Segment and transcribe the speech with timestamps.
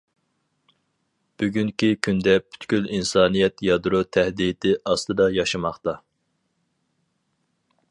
[1.41, 5.97] بۈگۈنكى كۈندە پۈتكۈل ئىنسانىيەت يادرو تەھدىتى ئاستىدا ياشىماقتا.